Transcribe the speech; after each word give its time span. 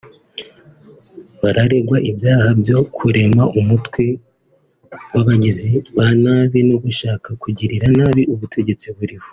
Bararegwa 1.41 1.97
ibyaha 2.09 2.49
byo 2.59 2.77
kurema 2.95 3.43
umutwe 3.59 4.03
w’abagizi 5.13 5.71
ba 5.95 6.07
nabi 6.21 6.59
no 6.69 6.77
gushaka 6.83 7.29
kugirira 7.41 7.87
nabi 7.97 8.23
ubutegetsi 8.35 8.87
buriho 8.95 9.27